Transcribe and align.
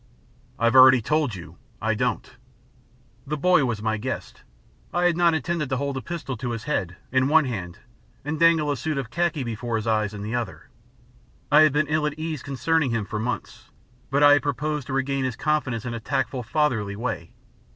"I've 0.57 0.73
already 0.75 0.99
told 0.99 1.35
you 1.35 1.57
I 1.79 1.93
don't." 1.93 2.35
The 3.27 3.37
boy 3.37 3.65
was 3.65 3.83
my 3.83 3.97
guest. 3.97 4.41
I 4.91 5.03
had 5.03 5.15
not 5.15 5.35
intended 5.35 5.69
to 5.69 5.77
hold 5.77 5.95
a 5.95 6.01
pistol 6.01 6.35
to 6.37 6.49
his 6.53 6.63
head 6.63 6.95
in 7.11 7.27
one 7.27 7.45
hand 7.45 7.77
and 8.25 8.39
dangle 8.39 8.71
a 8.71 8.77
suit 8.77 8.97
of 8.97 9.11
khaki 9.11 9.43
before 9.43 9.75
his 9.75 9.85
eyes 9.85 10.15
in 10.15 10.23
the 10.23 10.33
other. 10.33 10.69
I 11.51 11.61
had 11.61 11.71
been 11.71 11.85
ill 11.85 12.07
at 12.07 12.17
ease 12.17 12.41
concerning 12.41 12.89
him 12.89 13.05
for 13.05 13.19
months, 13.19 13.69
but 14.09 14.23
I 14.23 14.33
had 14.33 14.41
proposed 14.41 14.87
to 14.87 14.93
regain 14.93 15.23
his 15.23 15.35
confidence 15.35 15.85
in 15.85 15.93
a 15.93 15.99
tactful, 15.99 16.41
fatherly 16.41 16.95
way. 16.95 17.33